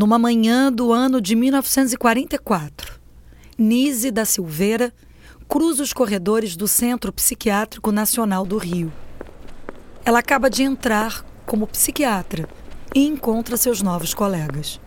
[0.00, 2.98] Numa manhã do ano de 1944,
[3.58, 4.94] Nise da Silveira
[5.46, 8.90] cruza os corredores do Centro Psiquiátrico Nacional do Rio.
[10.02, 12.48] Ela acaba de entrar como psiquiatra
[12.94, 14.80] e encontra seus novos colegas.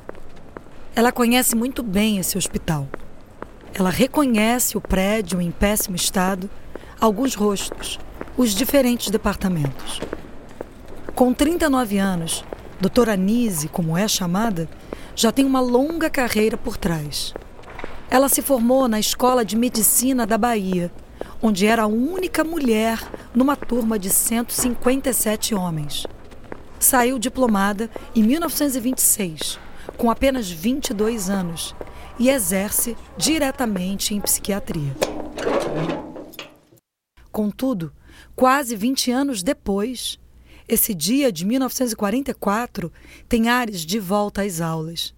[0.96, 2.88] Ela conhece muito bem esse hospital.
[3.72, 6.50] Ela reconhece o prédio em péssimo estado,
[7.00, 8.00] alguns rostos,
[8.36, 10.00] os diferentes departamentos.
[11.14, 12.44] Com 39 anos,
[12.82, 14.68] doutora Nise, como é chamada,
[15.16, 17.34] já tem uma longa carreira por trás.
[18.10, 20.92] Ela se formou na Escola de Medicina da Bahia,
[21.42, 23.00] onde era a única mulher
[23.34, 26.06] numa turma de 157 homens.
[26.80, 29.60] Saiu diplomada em 1926,
[29.98, 31.76] com apenas 22 anos,
[32.20, 34.96] e exerce diretamente em psiquiatria.
[37.32, 37.92] Contudo,
[38.36, 40.20] quase 20 anos depois,
[40.74, 42.92] esse dia de 1944
[43.30, 45.14] tem ares de volta às aulas.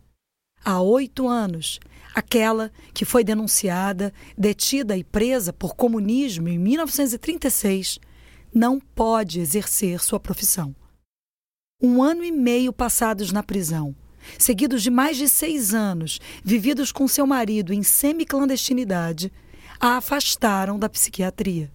[0.64, 1.80] Há oito anos,
[2.14, 8.00] aquela que foi denunciada, detida e presa por comunismo em 1936,
[8.54, 10.76] não pode exercer sua profissão.
[11.82, 13.96] Um ano e meio passados na prisão,
[14.40, 19.32] seguidos de mais de seis anos vividos com seu marido em semiclandestinidade,
[19.80, 21.72] a afastaram da psiquiatria.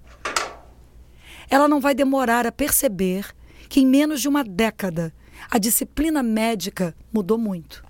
[1.49, 3.35] Ela não vai demorar a perceber
[3.71, 5.15] que em menos de uma década
[5.49, 7.83] a disciplina médica mudou muito.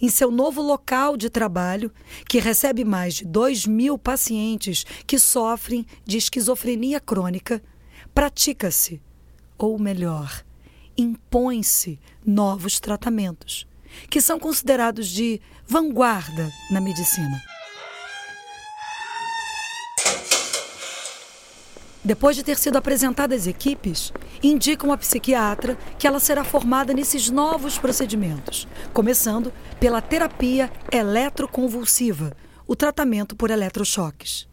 [0.00, 1.90] Em seu novo local de trabalho,
[2.28, 7.62] que recebe mais de 2 mil pacientes que sofrem de esquizofrenia crônica,
[8.14, 9.00] pratica-se,
[9.56, 10.44] ou melhor,
[10.98, 13.66] impõe-se novos tratamentos,
[14.10, 17.49] que são considerados de vanguarda na medicina.
[22.02, 24.10] Depois de ter sido apresentada às equipes,
[24.42, 32.34] indicam a psiquiatra que ela será formada nesses novos procedimentos, começando pela terapia eletroconvulsiva,
[32.66, 34.48] o tratamento por eletrochoques.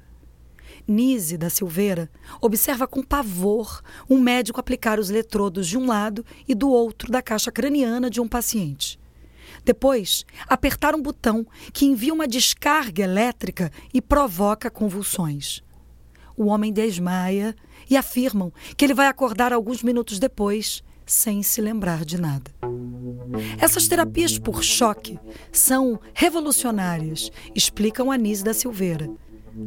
[0.86, 2.09] Nise da Silveira
[2.41, 7.22] observa com pavor um médico aplicar os eletrodos de um lado e do outro da
[7.22, 9.00] caixa craniana de um paciente.
[9.63, 15.66] Depois, apertar um botão que envia uma descarga elétrica e provoca convulsões
[16.38, 17.56] o homem desmaia
[17.90, 22.52] e afirmam que ele vai acordar alguns minutos depois, sem se lembrar de nada.
[23.58, 25.20] Essas terapias por choque
[25.52, 29.09] são revolucionárias, explicam Anise da Silveira.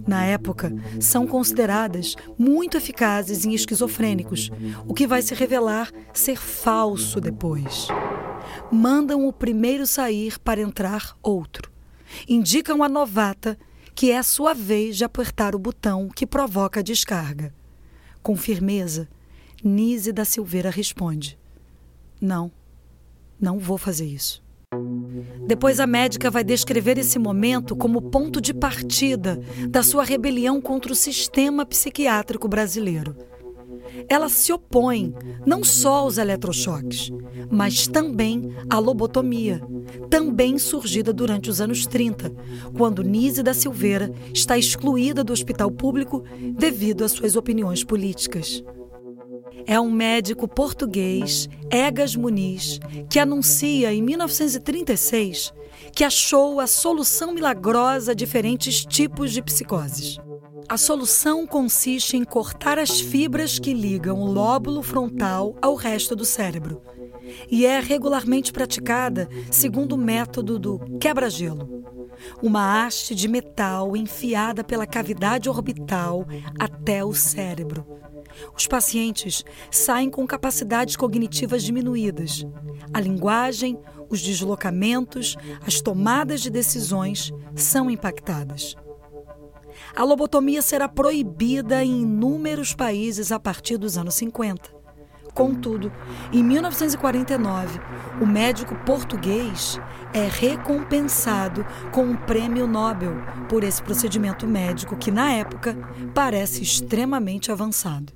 [0.06, 4.48] Na época, são consideradas muito eficazes em esquizofrênicos,
[4.86, 7.88] o que vai se revelar ser falso depois.
[8.70, 11.72] Mandam o primeiro sair para entrar outro.
[12.28, 13.58] Indicam a novata
[13.94, 17.54] que é a sua vez de apertar o botão que provoca a descarga.
[18.22, 19.08] Com firmeza,
[19.62, 21.38] Nise da Silveira responde:
[22.20, 22.50] Não,
[23.40, 24.42] não vou fazer isso.
[25.46, 30.92] Depois a médica vai descrever esse momento como ponto de partida da sua rebelião contra
[30.92, 33.29] o sistema psiquiátrico brasileiro
[34.08, 35.14] ela se opõe
[35.46, 37.10] não só aos eletrochoques,
[37.50, 39.60] mas também à lobotomia,
[40.08, 42.32] também surgida durante os anos 30,
[42.76, 46.24] quando Nise da Silveira está excluída do hospital público
[46.56, 48.62] devido às suas opiniões políticas.
[49.66, 55.52] É um médico português, Egas Muniz, que anuncia em 1936
[55.92, 60.18] que achou a solução milagrosa a diferentes tipos de psicoses.
[60.70, 66.24] A solução consiste em cortar as fibras que ligam o lóbulo frontal ao resto do
[66.24, 66.80] cérebro
[67.50, 71.84] e é regularmente praticada segundo o método do quebra-gelo.
[72.40, 76.24] Uma haste de metal enfiada pela cavidade orbital
[76.56, 77.84] até o cérebro.
[78.56, 82.46] Os pacientes saem com capacidades cognitivas diminuídas.
[82.94, 83.76] A linguagem,
[84.08, 85.36] os deslocamentos,
[85.66, 88.76] as tomadas de decisões são impactadas.
[89.94, 94.80] A lobotomia será proibida em inúmeros países a partir dos anos 50,
[95.34, 95.92] Contudo,
[96.32, 97.80] em 1949,
[98.20, 99.78] o médico português
[100.12, 103.14] é recompensado com um prêmio Nobel
[103.48, 105.76] por esse procedimento médico que, na época,
[106.14, 108.12] parece extremamente avançado.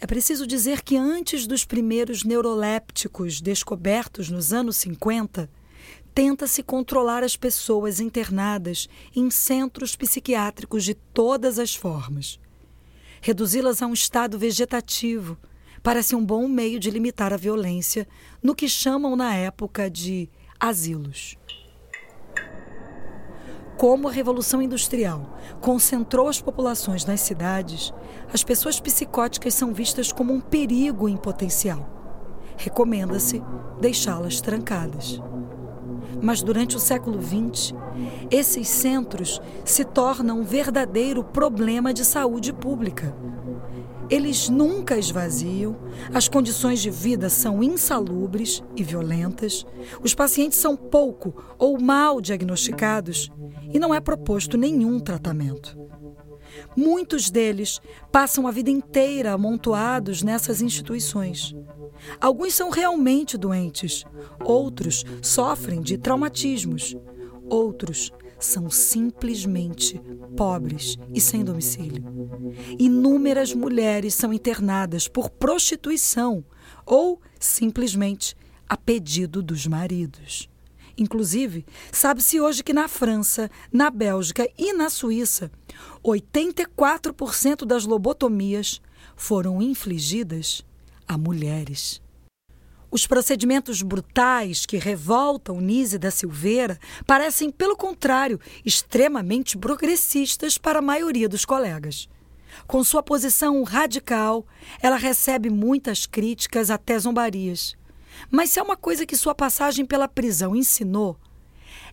[0.00, 5.50] É preciso dizer que antes dos primeiros neurolépticos descobertos nos anos 50,
[6.14, 12.40] tenta-se controlar as pessoas internadas em centros psiquiátricos de todas as formas.
[13.20, 15.38] Reduzi-las a um estado vegetativo
[15.82, 18.06] parece um bom meio de limitar a violência
[18.42, 21.36] no que chamam na época de asilos.
[23.76, 27.94] Como a Revolução Industrial concentrou as populações nas cidades,
[28.32, 31.88] as pessoas psicóticas são vistas como um perigo em potencial.
[32.56, 33.40] Recomenda-se
[33.80, 35.20] deixá-las trancadas.
[36.22, 37.74] Mas durante o século XX,
[38.30, 43.14] esses centros se tornam um verdadeiro problema de saúde pública.
[44.10, 45.76] Eles nunca esvaziam,
[46.14, 49.66] as condições de vida são insalubres e violentas,
[50.02, 53.30] os pacientes são pouco ou mal diagnosticados
[53.72, 55.76] e não é proposto nenhum tratamento.
[56.78, 57.80] Muitos deles
[58.12, 61.52] passam a vida inteira amontoados nessas instituições.
[62.20, 64.04] Alguns são realmente doentes,
[64.44, 66.96] outros sofrem de traumatismos,
[67.50, 70.00] outros são simplesmente
[70.36, 72.04] pobres e sem domicílio.
[72.78, 76.44] Inúmeras mulheres são internadas por prostituição
[76.86, 78.36] ou simplesmente
[78.68, 80.48] a pedido dos maridos.
[80.98, 85.48] Inclusive, sabe-se hoje que na França, na Bélgica e na Suíça,
[86.04, 88.82] 84% das lobotomias
[89.14, 90.66] foram infligidas
[91.06, 92.02] a mulheres.
[92.90, 100.82] Os procedimentos brutais que revoltam Nise da Silveira parecem, pelo contrário, extremamente progressistas para a
[100.82, 102.08] maioria dos colegas.
[102.66, 104.44] Com sua posição radical,
[104.82, 107.77] ela recebe muitas críticas, até zombarias.
[108.30, 111.16] Mas se é uma coisa que sua passagem pela prisão ensinou,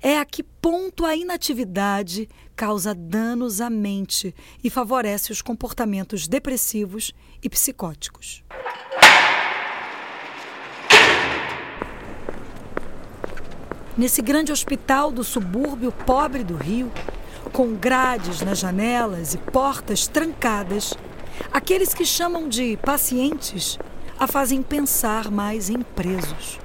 [0.01, 7.13] é a que ponto a inatividade causa danos à mente e favorece os comportamentos depressivos
[7.41, 8.43] e psicóticos.
[13.97, 16.91] nesse grande hospital do subúrbio pobre do Rio,
[17.53, 20.93] com grades nas janelas e portas trancadas,
[21.51, 23.77] aqueles que chamam de pacientes
[24.19, 26.59] a fazem pensar mais em presos,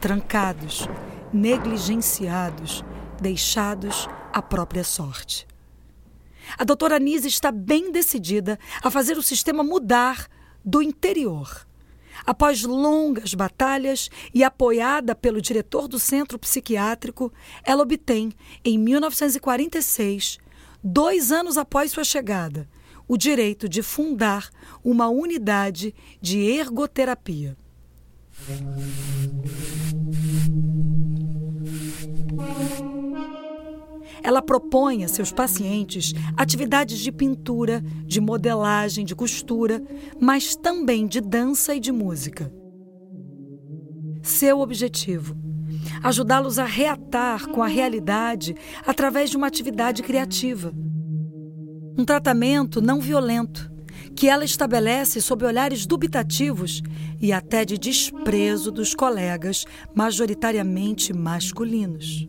[0.00, 0.88] trancados,
[1.32, 2.84] negligenciados,
[3.20, 5.46] deixados à própria sorte.
[6.58, 10.26] A doutora Nise está bem decidida a fazer o sistema mudar
[10.64, 11.66] do interior
[12.26, 17.32] Após longas batalhas e apoiada pelo diretor do centro psiquiátrico,
[17.64, 18.32] ela obtém,
[18.64, 20.38] em 1946,
[20.82, 22.68] dois anos após sua chegada,
[23.10, 24.48] o direito de fundar
[24.84, 25.92] uma unidade
[26.22, 27.56] de ergoterapia.
[34.22, 39.82] Ela propõe a seus pacientes atividades de pintura, de modelagem, de costura,
[40.20, 42.52] mas também de dança e de música.
[44.22, 45.36] Seu objetivo:
[46.00, 48.54] ajudá-los a reatar com a realidade
[48.86, 50.72] através de uma atividade criativa.
[51.96, 53.70] Um tratamento não violento,
[54.14, 56.82] que ela estabelece sob olhares dubitativos
[57.20, 59.64] e até de desprezo dos colegas,
[59.94, 62.26] majoritariamente masculinos.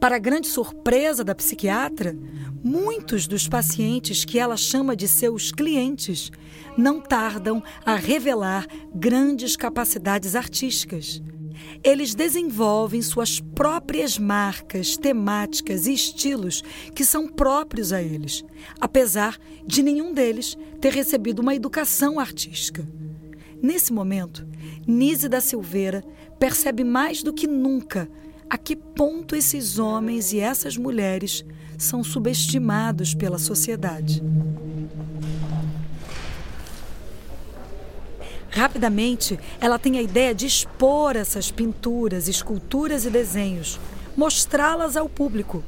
[0.00, 2.16] Para grande surpresa da psiquiatra,
[2.62, 6.30] muitos dos pacientes que ela chama de seus clientes
[6.76, 11.22] não tardam a revelar grandes capacidades artísticas.
[11.82, 16.62] Eles desenvolvem suas próprias marcas, temáticas e estilos
[16.94, 18.44] que são próprios a eles,
[18.80, 22.86] apesar de nenhum deles ter recebido uma educação artística.
[23.62, 24.46] Nesse momento,
[24.86, 26.04] Nise da Silveira
[26.38, 28.08] percebe mais do que nunca
[28.48, 31.44] a que ponto esses homens e essas mulheres
[31.76, 34.22] são subestimados pela sociedade.
[38.56, 43.78] Rapidamente, ela tem a ideia de expor essas pinturas, esculturas e desenhos,
[44.16, 45.62] mostrá-las ao público.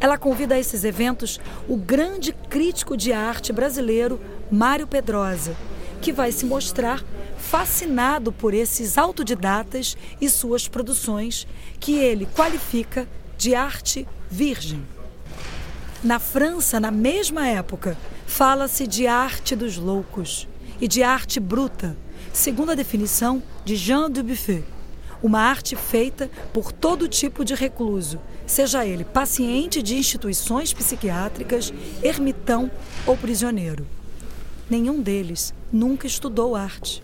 [0.00, 4.20] Ela convida a esses eventos o grande crítico de arte brasileiro,
[4.50, 5.54] Mário Pedrosa,
[6.00, 7.04] que vai se mostrar
[7.38, 11.46] fascinado por esses autodidatas e suas produções,
[11.78, 13.06] que ele qualifica
[13.38, 14.84] de arte virgem.
[16.02, 17.96] Na França, na mesma época,
[18.26, 20.48] fala-se de arte dos loucos
[20.80, 21.96] e de arte bruta,
[22.32, 24.64] segundo a definição de Jean Dubuffet,
[25.22, 31.72] uma arte feita por todo tipo de recluso, seja ele paciente de instituições psiquiátricas,
[32.02, 32.70] ermitão
[33.06, 33.86] ou prisioneiro.
[34.68, 37.02] Nenhum deles nunca estudou arte.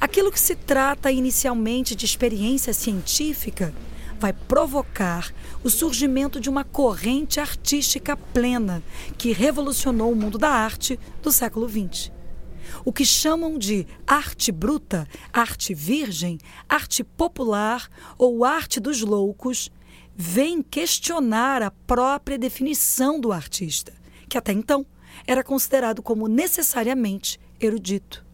[0.00, 3.72] Aquilo que se trata inicialmente de experiência científica
[4.18, 5.32] vai provocar
[5.62, 8.82] o surgimento de uma corrente artística plena
[9.16, 12.10] que revolucionou o mundo da arte do século XX.
[12.84, 19.70] O que chamam de arte bruta, arte virgem, arte popular ou arte dos loucos
[20.14, 23.92] vem questionar a própria definição do artista,
[24.28, 24.86] que até então
[25.26, 28.24] era considerado como necessariamente erudito.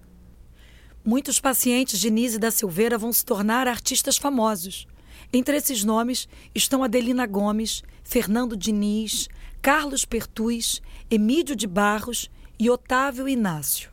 [1.04, 4.86] Muitos pacientes de Nise da Silveira vão se tornar artistas famosos.
[5.32, 9.28] Entre esses nomes estão Adelina Gomes, Fernando Diniz,
[9.62, 13.90] Carlos Pertuz, Emílio de Barros e Otávio Inácio.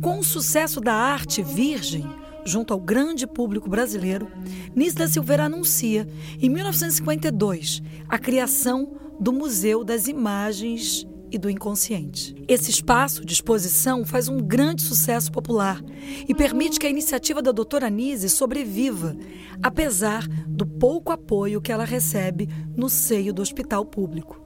[0.00, 2.04] Com o sucesso da arte virgem,
[2.44, 4.30] junto ao grande público brasileiro,
[4.74, 6.08] Nise da Silveira anuncia,
[6.40, 12.34] em 1952, a criação do Museu das Imagens e do inconsciente.
[12.48, 15.82] Esse espaço de exposição faz um grande sucesso popular
[16.28, 19.16] e permite que a iniciativa da doutora Nise sobreviva,
[19.62, 24.40] apesar do pouco apoio que ela recebe no seio do hospital público.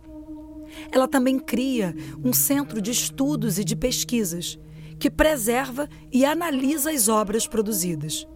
[0.91, 4.59] Ela também cria um centro de estudos e de pesquisas
[4.99, 8.27] que preserva e analisa as obras produzidas.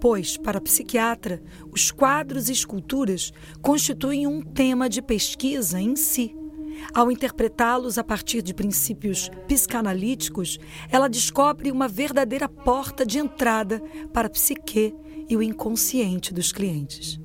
[0.00, 6.36] Pois, para a psiquiatra, os quadros e esculturas constituem um tema de pesquisa em si
[6.94, 10.58] ao interpretá-los a partir de princípios psicanalíticos,
[10.90, 14.94] ela descobre uma verdadeira porta de entrada para a psique
[15.28, 17.20] e o inconsciente dos clientes.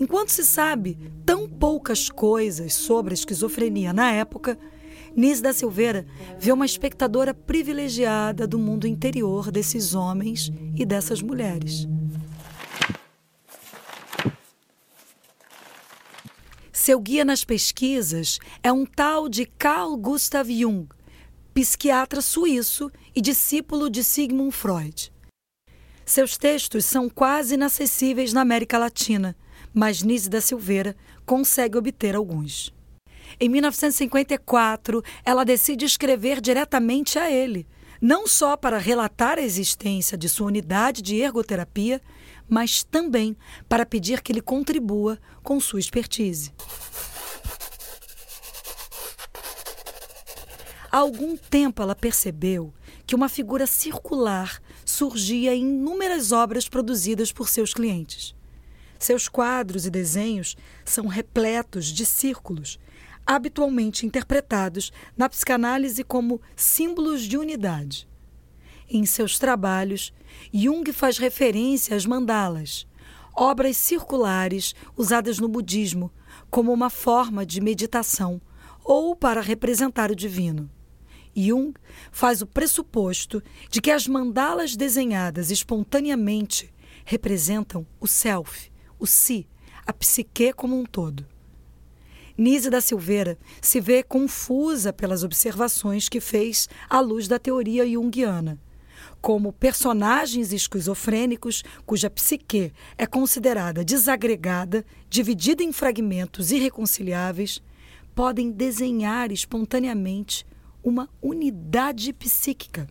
[0.00, 4.58] Enquanto se sabe tão poucas coisas sobre a esquizofrenia na época,
[5.16, 6.06] Nise da Silveira
[6.38, 11.88] vê uma espectadora privilegiada do mundo interior desses homens e dessas mulheres.
[16.88, 20.88] Seu guia nas pesquisas é um tal de Carl Gustav Jung,
[21.52, 25.12] psiquiatra suíço e discípulo de Sigmund Freud.
[26.06, 29.36] Seus textos são quase inacessíveis na América Latina,
[29.74, 32.72] mas Nise da Silveira consegue obter alguns.
[33.38, 37.66] Em 1954, ela decide escrever diretamente a ele,
[38.00, 42.00] não só para relatar a existência de sua unidade de ergoterapia,
[42.48, 43.36] mas também
[43.68, 46.52] para pedir que ele contribua com sua expertise.
[50.90, 52.72] Há algum tempo ela percebeu
[53.06, 58.34] que uma figura circular surgia em inúmeras obras produzidas por seus clientes.
[58.98, 62.78] Seus quadros e desenhos são repletos de círculos,
[63.24, 68.08] habitualmente interpretados na psicanálise como símbolos de unidade.
[68.90, 70.14] Em seus trabalhos,
[70.52, 72.86] Jung faz referência às mandalas,
[73.36, 76.10] obras circulares usadas no budismo
[76.50, 78.40] como uma forma de meditação
[78.82, 80.70] ou para representar o divino.
[81.36, 81.74] Jung
[82.10, 86.72] faz o pressuposto de que as mandalas desenhadas espontaneamente
[87.04, 89.46] representam o self, o si,
[89.86, 91.26] a psique como um todo.
[92.38, 98.58] Nise da Silveira se vê confusa pelas observações que fez à luz da teoria junguiana
[99.20, 107.62] como personagens esquizofrênicos cuja psique é considerada desagregada, dividida em fragmentos irreconciliáveis,
[108.14, 110.46] podem desenhar espontaneamente
[110.82, 112.88] uma unidade psíquica.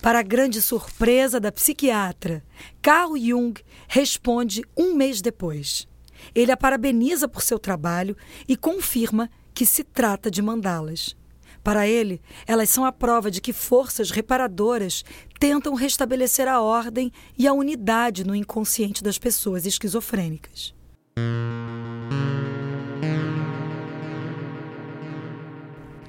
[0.00, 2.42] Para a grande surpresa da psiquiatra,
[2.82, 3.54] Carl Jung
[3.86, 5.86] responde um mês depois.
[6.34, 8.16] Ele a parabeniza por seu trabalho
[8.48, 11.16] e confirma que se trata de mandá-las.
[11.62, 15.04] Para ele, elas são a prova de que forças reparadoras
[15.38, 20.74] tentam restabelecer a ordem e a unidade no inconsciente das pessoas esquizofrênicas.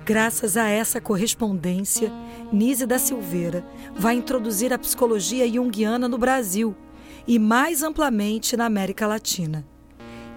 [0.05, 2.12] Graças a essa correspondência,
[2.51, 6.75] Nise da Silveira vai introduzir a psicologia junguiana no Brasil
[7.25, 9.65] e mais amplamente na América Latina.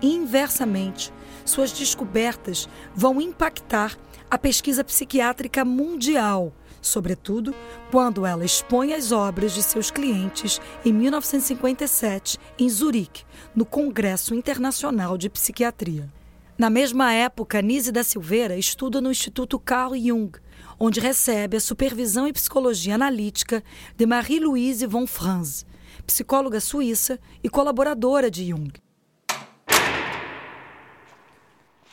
[0.01, 1.13] Inversamente,
[1.47, 3.97] suas descobertas vão impactar
[4.31, 7.55] a pesquisa psiquiátrica mundial, sobretudo
[7.91, 13.25] quando ela expõe as obras de seus clientes em 1957 em Zurique,
[13.55, 16.13] no Congresso Internacional de Psiquiatria.
[16.59, 20.33] Na mesma época, Nise da Silveira estuda no Instituto Carl Jung,
[20.79, 23.63] onde recebe a supervisão em psicologia analítica
[23.97, 25.67] de Marie-Louise von Franz,
[26.07, 28.86] psicóloga suíça e colaboradora de Jung.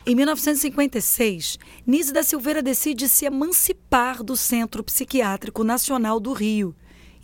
[0.05, 1.57] Em 1956,
[1.87, 6.75] Nise da Silveira decide se emancipar do Centro Psiquiátrico Nacional do Rio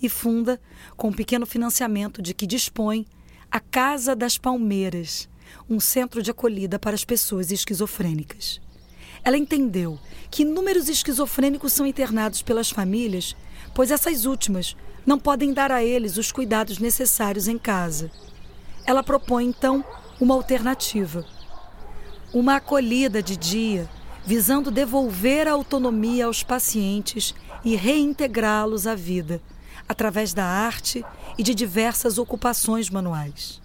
[0.01, 0.61] e funda,
[0.95, 3.05] com um pequeno financiamento de que dispõe,
[3.51, 5.27] a Casa das Palmeiras,
[5.69, 8.61] um centro de acolhida para as pessoas esquizofrênicas.
[9.25, 9.99] Ela entendeu
[10.31, 13.35] que inúmeros esquizofrênicos são internados pelas famílias,
[13.75, 18.09] pois essas últimas não podem dar a eles os cuidados necessários em casa.
[18.85, 19.83] Ela propõe, então,
[20.17, 21.25] uma alternativa
[22.33, 23.89] uma acolhida de dia,
[24.25, 27.33] visando devolver a autonomia aos pacientes
[27.65, 29.41] e reintegrá-los à vida,
[29.87, 31.03] através da arte
[31.37, 33.59] e de diversas ocupações manuais.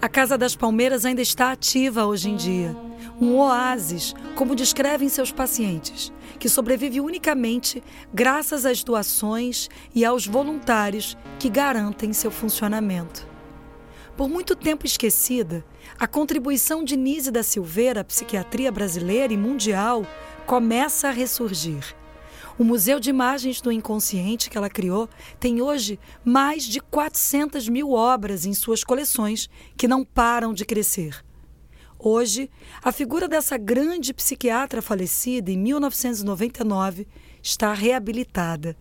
[0.00, 2.76] A Casa das Palmeiras ainda está ativa hoje em dia.
[3.20, 11.16] Um oásis, como descrevem seus pacientes, que sobrevive unicamente graças às doações e aos voluntários
[11.38, 13.33] que garantem seu funcionamento.
[14.16, 15.64] Por muito tempo esquecida,
[15.98, 20.06] a contribuição de Nise da Silveira à psiquiatria brasileira e mundial
[20.46, 21.96] começa a ressurgir.
[22.56, 25.08] O Museu de Imagens do Inconsciente que ela criou
[25.40, 31.24] tem hoje mais de 400 mil obras em suas coleções que não param de crescer.
[31.98, 32.48] Hoje,
[32.84, 37.08] a figura dessa grande psiquiatra falecida em 1999
[37.42, 38.76] está reabilitada.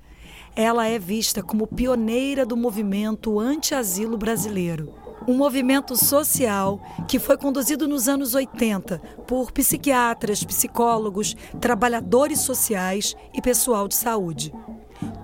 [0.55, 7.87] Ela é vista como pioneira do movimento anti-asilo brasileiro um movimento social que foi conduzido
[7.87, 14.53] nos anos 80 por psiquiatras, psicólogos, trabalhadores sociais e pessoal de saúde.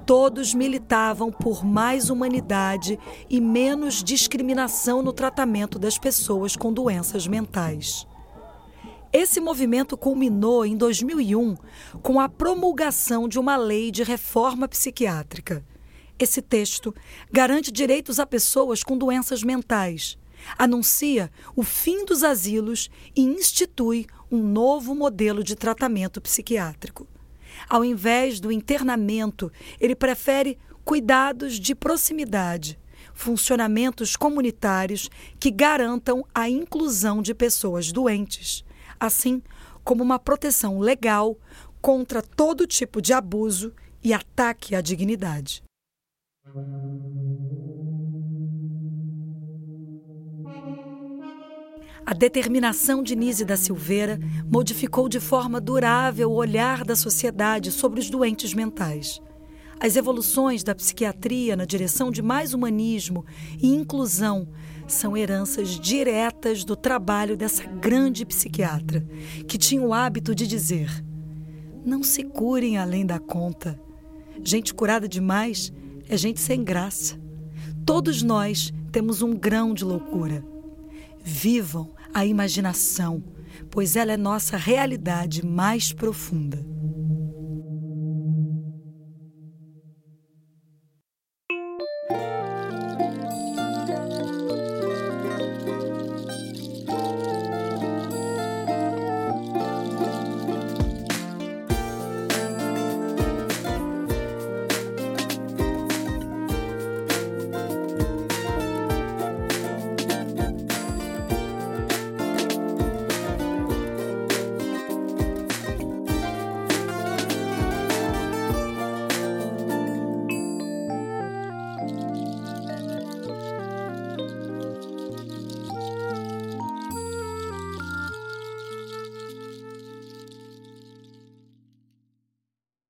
[0.05, 8.07] Todos militavam por mais humanidade e menos discriminação no tratamento das pessoas com doenças mentais.
[9.11, 11.55] Esse movimento culminou em 2001
[12.01, 15.65] com a promulgação de uma lei de reforma psiquiátrica.
[16.19, 16.93] Esse texto
[17.31, 20.17] garante direitos a pessoas com doenças mentais,
[20.57, 27.07] anuncia o fim dos asilos e institui um novo modelo de tratamento psiquiátrico.
[27.69, 29.49] Ao invés do internamento,
[29.79, 32.77] ele prefere cuidados de proximidade,
[33.13, 35.09] funcionamentos comunitários
[35.39, 38.65] que garantam a inclusão de pessoas doentes,
[38.99, 39.41] assim
[39.85, 41.37] como uma proteção legal
[41.81, 45.63] contra todo tipo de abuso e ataque à dignidade.
[52.05, 54.19] A determinação de Nise da Silveira
[54.51, 59.21] modificou de forma durável o olhar da sociedade sobre os doentes mentais.
[59.79, 63.25] As evoluções da psiquiatria na direção de mais humanismo
[63.61, 64.47] e inclusão
[64.87, 69.07] são heranças diretas do trabalho dessa grande psiquiatra,
[69.47, 70.89] que tinha o hábito de dizer:
[71.85, 73.79] não se curem além da conta.
[74.43, 75.71] Gente curada demais
[76.09, 77.17] é gente sem graça.
[77.85, 80.43] Todos nós temos um grão de loucura.
[81.23, 83.23] Vivam a imaginação,
[83.69, 86.65] pois ela é nossa realidade mais profunda.